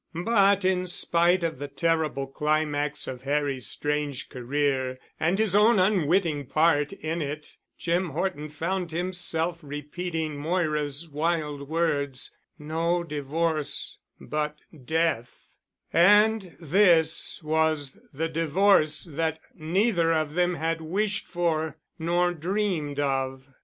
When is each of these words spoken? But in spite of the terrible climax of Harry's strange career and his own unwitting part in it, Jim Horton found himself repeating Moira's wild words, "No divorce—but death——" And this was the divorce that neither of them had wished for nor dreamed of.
But 0.23 0.65
in 0.65 0.87
spite 0.87 1.43
of 1.43 1.59
the 1.59 1.67
terrible 1.67 2.25
climax 2.25 3.07
of 3.07 3.21
Harry's 3.21 3.67
strange 3.67 4.29
career 4.29 4.97
and 5.19 5.37
his 5.37 5.53
own 5.53 5.77
unwitting 5.77 6.47
part 6.47 6.91
in 6.91 7.21
it, 7.21 7.55
Jim 7.77 8.09
Horton 8.09 8.49
found 8.49 8.89
himself 8.89 9.59
repeating 9.61 10.37
Moira's 10.39 11.07
wild 11.07 11.69
words, 11.69 12.35
"No 12.57 13.03
divorce—but 13.03 14.57
death——" 14.83 15.59
And 15.93 16.57
this 16.59 17.39
was 17.43 17.99
the 18.11 18.27
divorce 18.27 19.03
that 19.03 19.37
neither 19.53 20.13
of 20.13 20.33
them 20.33 20.55
had 20.55 20.81
wished 20.81 21.27
for 21.27 21.77
nor 21.99 22.33
dreamed 22.33 22.99
of. 22.99 23.49